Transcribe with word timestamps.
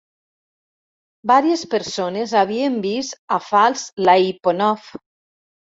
Varies 1.33 1.65
persones 1.75 2.35
havien 2.41 2.81
vist 2.89 3.17
a 3.39 3.41
False-Laiponov. 3.53 4.95